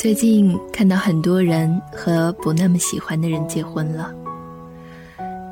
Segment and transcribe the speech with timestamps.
[0.00, 4.10] 最近看到很多人和不那么喜欢的人结婚了，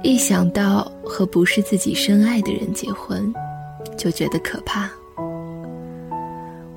[0.02, 3.30] 一想到和不是自己深爱的人结婚，
[3.98, 4.88] 就觉得可怕。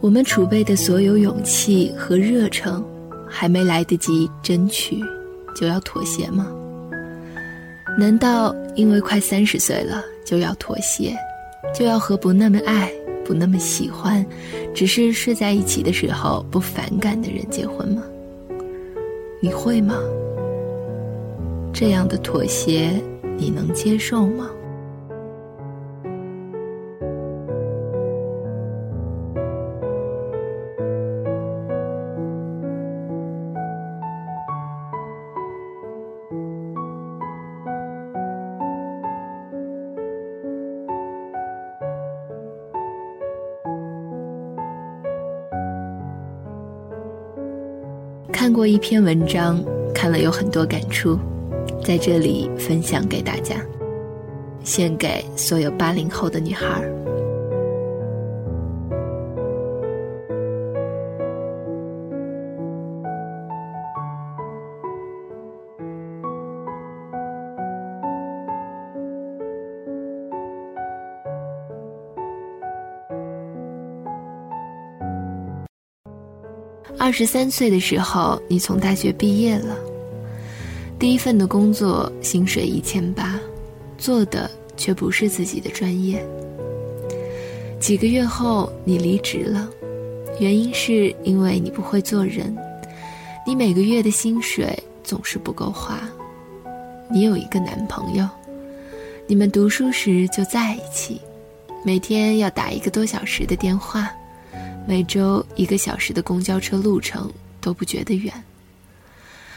[0.02, 2.86] 我们储备的所有勇气和热诚，
[3.26, 5.02] 还没来得及争取，
[5.56, 6.52] 就要妥协吗？
[7.98, 11.16] 难道因为快三十岁了就要妥协，
[11.74, 12.92] 就要和不那么爱？
[13.32, 14.26] 不那么喜欢，
[14.74, 18.04] 只是睡在一起的时候不反感的人结婚吗？
[19.40, 19.96] 你会吗？
[21.72, 22.92] 这样的妥协，
[23.38, 24.50] 你能接受吗？
[48.52, 49.64] 通过一篇文章，
[49.96, 51.18] 看了有很多感触，
[51.86, 53.56] 在这里分享给大家，
[54.62, 56.84] 献给所有八零后的女孩。
[77.12, 79.76] 二十三岁的时候，你从大学毕业了，
[80.98, 83.38] 第一份的工作薪水一千八，
[83.98, 86.26] 做的却不是自己的专业。
[87.82, 89.70] 几个月后，你离职了，
[90.40, 92.56] 原因是因为你不会做人，
[93.46, 96.00] 你每个月的薪水总是不够花。
[97.10, 98.26] 你有一个男朋友，
[99.28, 101.20] 你们读书时就在一起，
[101.84, 104.10] 每天要打一个多小时的电话。
[104.88, 108.34] 每周一个小时的公交车路程都不觉得远。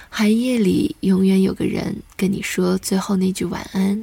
[0.09, 4.01] 寒夜里永远有个人跟你说最后那句晚安，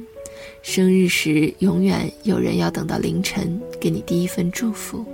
[0.62, 5.06] 生日时永远有人要等到凌晨给你第一份祝福。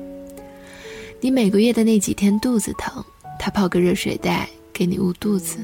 [1.20, 3.04] 你每个月的那几天肚子疼，
[3.38, 5.58] 他泡个热水袋给你捂肚子。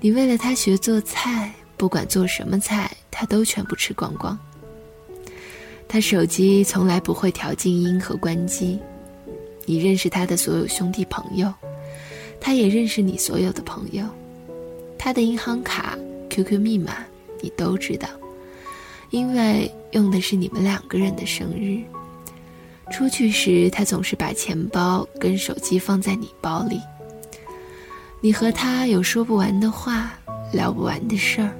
[0.00, 4.38] 你为了他学做菜，不管做什么菜，他都全部吃光光。
[5.88, 8.78] 他手机从来不会调静音和关机。
[9.64, 11.52] 你认识他的所有兄弟朋友，
[12.40, 14.04] 他也认识你所有的朋友，
[14.98, 15.96] 他的银行卡、
[16.30, 17.04] QQ 密码
[17.40, 18.08] 你都知道，
[19.10, 21.80] 因为用的是你们两个人的生日。
[22.90, 26.78] 出去时，他总是把钱包跟手机放在你包里。
[28.20, 30.12] 你和他有说不完的话，
[30.52, 31.50] 聊不完的事儿，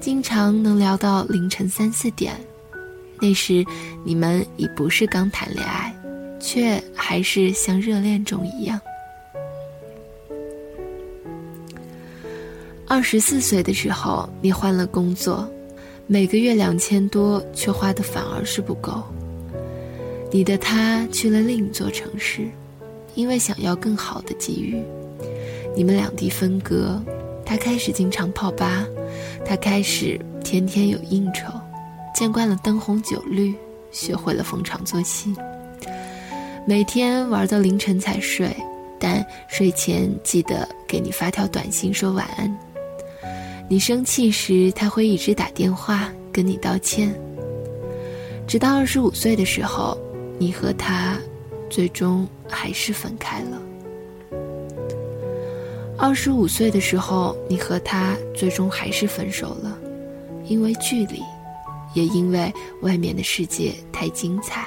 [0.00, 2.34] 经常能聊到凌晨三四点。
[3.20, 3.64] 那时，
[4.04, 5.94] 你们已不是刚谈恋爱。
[6.38, 8.80] 却还是像热恋中一样。
[12.88, 15.48] 二十四岁的时候，你换了工作，
[16.06, 19.02] 每个月两千多，却花的反而是不够。
[20.30, 22.48] 你的他去了另一座城市，
[23.14, 24.80] 因为想要更好的机遇，
[25.74, 27.02] 你们两地分隔。
[27.44, 28.84] 他开始经常泡吧，
[29.44, 31.44] 他开始天天有应酬，
[32.14, 33.54] 见惯了灯红酒绿，
[33.90, 35.34] 学会了逢场作戏。
[36.68, 38.50] 每天玩到凌晨才睡，
[38.98, 42.58] 但睡前记得给你发条短信说晚安。
[43.68, 47.14] 你生气时，他会一直打电话跟你道歉。
[48.48, 49.96] 直到二十五岁的时候，
[50.40, 51.16] 你和他
[51.70, 53.62] 最终还是分开了。
[55.96, 59.78] 二十五岁的时候，你和他最终还是分手了，
[60.46, 61.22] 因为距离，
[61.94, 62.52] 也因为
[62.82, 64.66] 外面的世界太精彩。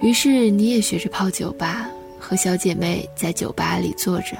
[0.00, 1.90] 于是你也学着泡酒吧，
[2.20, 4.36] 和小姐妹在酒吧里坐着，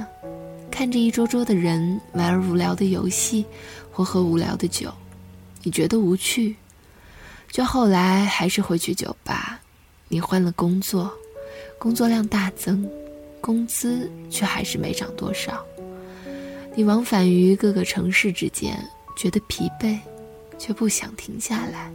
[0.71, 3.45] 看着一桌桌的人玩无聊的游戏，
[3.91, 4.89] 或喝无聊的酒，
[5.63, 6.55] 你觉得无趣，
[7.51, 9.61] 就后来还是回去酒吧。
[10.07, 11.13] 你换了工作，
[11.77, 12.89] 工作量大增，
[13.41, 15.63] 工资却还是没涨多少。
[16.75, 18.79] 你往返于各个城市之间，
[19.17, 19.99] 觉得疲惫，
[20.57, 21.91] 却不想停下来。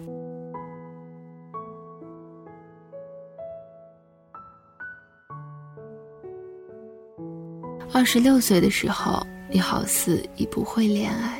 [7.95, 11.39] 二十六岁的时候，你好似已不会恋爱。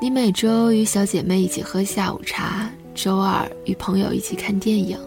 [0.00, 4.98] 你每周与小姐妹一起喝下午茶，周二与朋友一起看电影，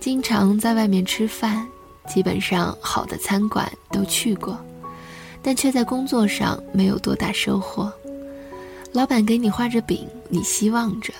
[0.00, 1.68] 经常在外面吃饭，
[2.08, 4.58] 基本上好的餐馆都去过，
[5.42, 7.92] 但却在工作上没有多大收获。
[8.94, 11.12] 老板给你画着饼，你希望着，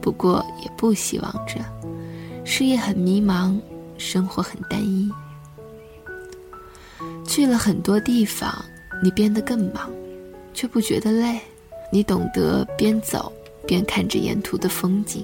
[0.00, 1.64] 不过也不希望着。
[2.44, 3.56] 事业很迷茫，
[3.96, 5.08] 生活很单一。
[7.36, 8.64] 去了很多地方，
[9.02, 9.92] 你变得更忙，
[10.54, 11.38] 却不觉得累。
[11.92, 13.30] 你懂得边走
[13.66, 15.22] 边看着沿途的风景。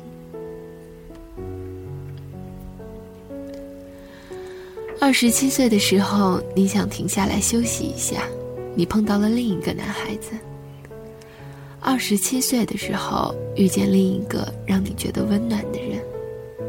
[5.01, 8.25] 二十七岁的时候，你想停下来休息一下，
[8.75, 10.33] 你碰到了另一个男孩子。
[11.81, 15.99] 二十七岁的时候，遇见另一个让你觉得温暖的人，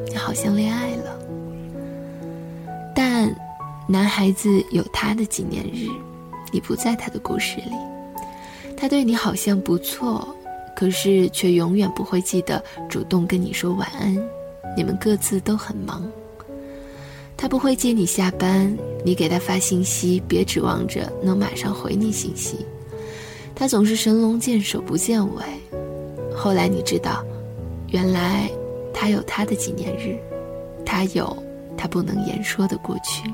[0.07, 1.12] 你好像恋爱了。
[3.87, 5.87] 男孩子有他的纪念日，
[6.51, 7.73] 你不在他的故事里。
[8.77, 10.27] 他对你好像不错，
[10.75, 14.17] 可是却永远不会记得主动跟你说晚安。
[14.75, 16.09] 你们各自都很忙。
[17.35, 22.65] 他不会接你下班，你给他发信息，别指望着能马上回你信息。
[23.53, 25.43] 他总是神龙见首不见尾。
[26.33, 27.23] 后来你知道，
[27.89, 28.49] 原来
[28.93, 30.17] 他有他的纪念日，
[30.85, 31.37] 他有
[31.77, 33.29] 他不能言说的过去。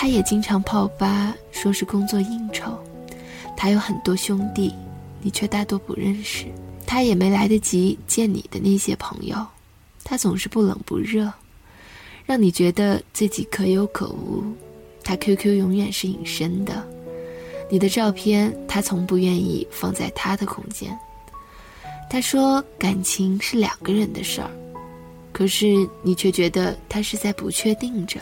[0.00, 2.72] 他也经常泡吧，说是工作应酬。
[3.54, 4.74] 他有很多兄弟，
[5.20, 6.46] 你却大多不认识。
[6.86, 9.46] 他也没来得及见你的那些朋友，
[10.02, 11.30] 他总是不冷不热，
[12.24, 14.42] 让你觉得自己可有可无。
[15.04, 16.82] 他 QQ 永远是隐身的，
[17.70, 20.98] 你的照片他从不愿意放在他的空间。
[22.08, 24.50] 他说感情是两个人的事儿，
[25.30, 28.18] 可是你却觉得他是在不确定着。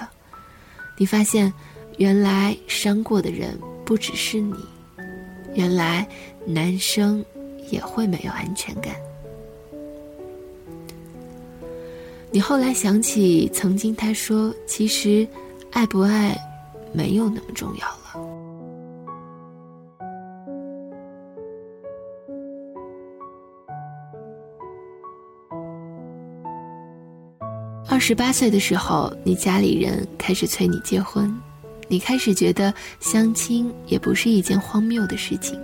[1.00, 1.52] 你发现，
[1.98, 4.54] 原来伤过的人不只是你，
[5.54, 6.08] 原来
[6.46, 7.22] 男生。
[7.70, 8.94] 也会没有安全感。
[12.30, 15.28] 你后来想起曾经他说：“其实，
[15.70, 16.34] 爱不爱，
[16.94, 18.14] 没有那么重要了。”
[27.86, 31.30] 二十八岁的时候，你家里人开始催你结婚，
[31.88, 35.58] 你开始觉得相亲也不是一件荒谬的事情。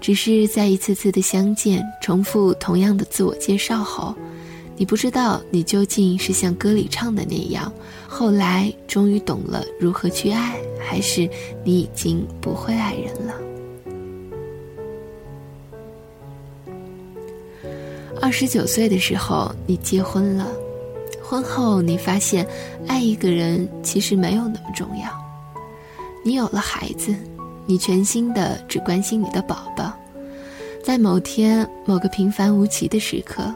[0.00, 4.14] 只是在一次次的相见、重复同样的自我介绍后，
[4.76, 7.70] 你不知道你究竟是像歌里唱的那样，
[8.08, 11.28] 后来终于懂了如何去爱，还是
[11.62, 13.34] 你已经不会爱人了。
[18.22, 20.50] 二十九岁的时候，你结婚了，
[21.22, 22.46] 婚后你发现，
[22.86, 25.19] 爱一个人其实没有那么重要。
[26.22, 27.14] 你有了孩子。
[27.66, 29.92] 你全心的只关心你的宝宝，
[30.82, 33.54] 在某天某个平凡无奇的时刻，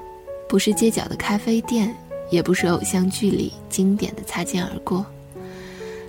[0.48, 1.92] 不是街角的咖啡店，
[2.30, 5.04] 也不是偶像剧里经典的擦肩而过，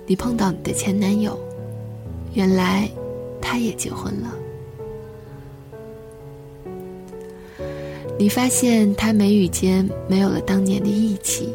[0.06, 1.36] 你碰到你的前男友，
[2.34, 2.88] 原来
[3.42, 4.32] 他也结婚了。
[8.16, 11.52] 你发现他眉宇间没有了当年的义气，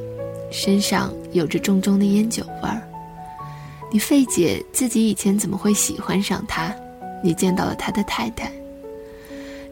[0.52, 2.91] 身上有着重重的烟酒味儿。
[3.92, 6.74] 你费解自己以前怎么会喜欢上他，
[7.22, 8.50] 你见到了他的太太，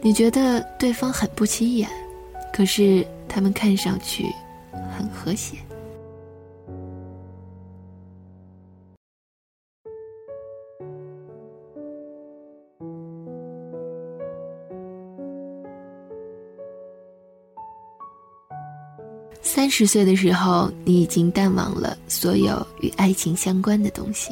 [0.02, 1.88] 你觉得对方很不起眼，
[2.52, 4.26] 可是他们看上去
[4.96, 5.56] 很和谐。
[19.52, 24.30] 三十岁的时候，你已经淡忘了所有与爱情相关的东西。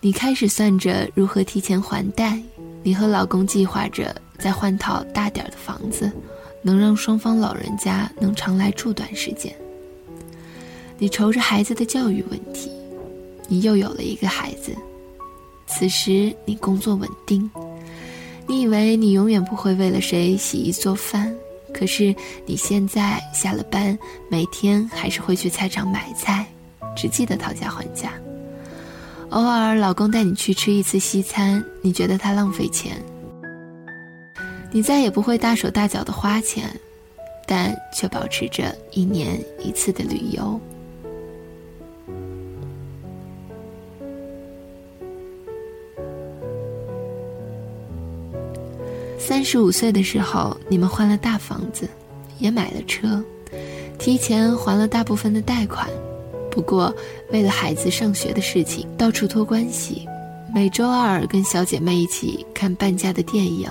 [0.00, 2.36] 你开始算着如何提前还贷，
[2.82, 6.10] 你和老公计划着再换套大点儿的房子，
[6.62, 9.54] 能让双方老人家能常来住段时间。
[10.98, 12.72] 你愁着孩子的教育问题，
[13.46, 14.74] 你又有了一个孩子。
[15.68, 17.48] 此时你工作稳定，
[18.48, 21.32] 你以为你永远不会为了谁洗衣做饭。
[21.82, 22.14] 可是
[22.46, 23.98] 你现在下了班，
[24.28, 26.46] 每天还是会去菜场买菜，
[26.94, 28.12] 只记得讨价还价。
[29.30, 33.02] 偶尔老公带你去吃一次西餐，你觉得他浪费钱。
[34.70, 36.70] 你再也不会大手大脚的花钱，
[37.48, 40.60] 但却保持着一年一次的旅游。
[49.24, 51.88] 三十五岁的时候，你们换了大房子，
[52.40, 53.22] 也买了车，
[53.96, 55.88] 提前还了大部分的贷款。
[56.50, 56.92] 不过，
[57.30, 60.08] 为了孩子上学的事情，到处托关系。
[60.52, 63.70] 每周二跟小姐妹一起看半价的电影，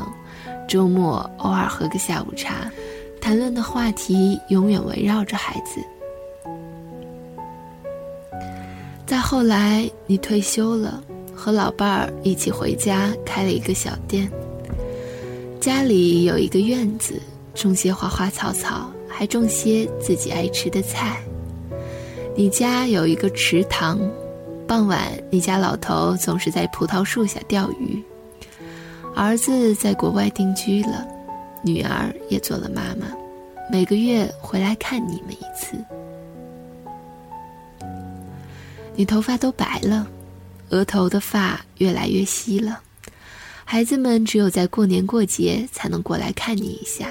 [0.70, 2.72] 周末偶尔喝个下午茶，
[3.20, 5.82] 谈论的话题永远围绕着孩子。
[9.06, 11.04] 再后来，你退休了，
[11.36, 14.32] 和老伴儿一起回家开了一个小店。
[15.62, 17.22] 家里有一个院子，
[17.54, 21.22] 种些花花草草，还种些自己爱吃的菜。
[22.36, 24.00] 你家有一个池塘，
[24.68, 28.04] 傍晚你家老头总是在葡萄树下钓鱼。
[29.16, 31.08] 儿子在国外定居了，
[31.64, 33.16] 女儿也做了妈妈，
[33.72, 35.78] 每个月回来看你们一次。
[38.96, 40.08] 你头发都白了，
[40.72, 42.82] 额头的发越来越稀了。
[43.72, 47.08] 孩子们只有在过年过节才能过来看你一下，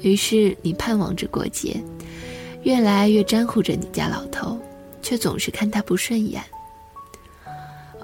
[0.00, 1.78] 于是你盼望着过节。
[2.62, 4.58] 越来越沾乎着你家老头，
[5.02, 6.42] 却总是看他不顺眼。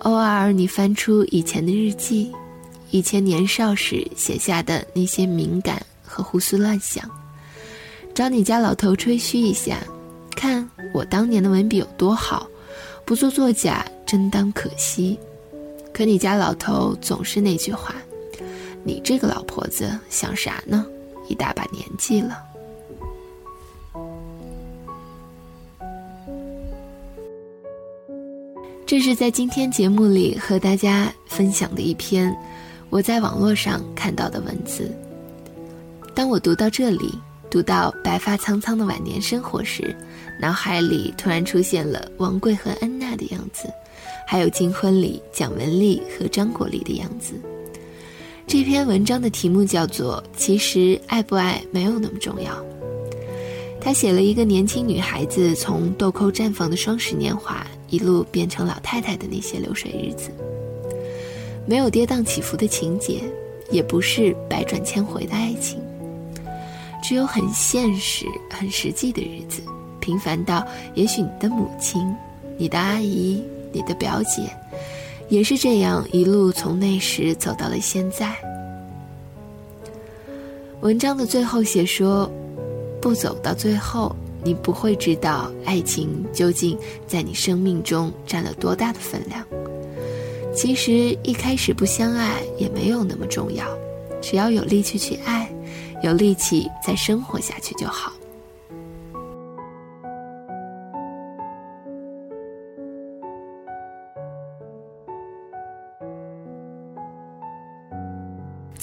[0.00, 2.30] 偶尔你翻出以前的日记，
[2.90, 7.11] 以前年少时写下的那些敏感和胡思乱想，
[8.14, 9.78] 找你家老头吹嘘一下，
[10.37, 12.47] 看我当年的文笔有多好，
[13.07, 15.18] 不做作假真当可惜。
[15.98, 17.96] 可你家老头总是那句话
[18.86, 20.86] ：“你这个老婆子想啥呢？
[21.26, 22.38] 一大把年纪了。”
[28.86, 32.32] 这是在今天节目里和大家分享的一篇
[32.90, 34.94] 我在网络上看到的文字。
[36.14, 37.12] 当我读到这里，
[37.50, 39.92] 读到白发苍苍的晚年生活时，
[40.40, 43.68] 脑海里突然出现了王贵和安娜的样子，
[44.26, 47.34] 还有金婚礼蒋雯丽和张国立的样子。
[48.46, 52.52] 这篇文章的题目叫做《其实爱不爱没有那么重要》。
[53.80, 57.66] 他写了一个年轻女孩子从豆蔻绽放的双十年华。
[57.90, 60.28] 一路变成老太太的那些流水日子，
[61.64, 63.22] 没有跌宕起伏的情节，
[63.70, 65.80] 也不是百转千回的爱情，
[67.02, 69.62] 只有很现实、很实际的日子，
[70.00, 72.14] 平凡到也许你的母亲、
[72.58, 74.42] 你的阿姨、你的表姐，
[75.28, 78.34] 也是这样一路从那时走到了现在。
[80.80, 82.30] 文章的最后写说，
[83.00, 84.14] 不走到最后。
[84.44, 89.44] 你不会知道爱情究竟在你生命中占了多大的分量。
[90.54, 93.66] 其实一开始不相爱也没有那么重要，
[94.22, 95.50] 只要有力气去爱，
[96.04, 98.12] 有力气再生活下去就好。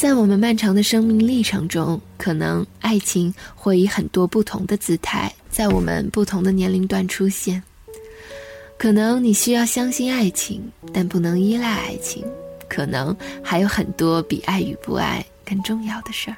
[0.06, 5.34] 在我们漫长的生命历程中，可能爱情会以很多不同的姿态。
[5.50, 7.64] 在我们不同的年龄段出现，
[8.78, 10.62] 可能你需要相信爱情，
[10.94, 12.24] 但不能依赖爱情。
[12.70, 16.38] 可能还有很多比爱与不爱更重要的事儿。